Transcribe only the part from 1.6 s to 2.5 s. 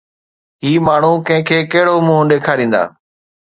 ڪهڙو منهن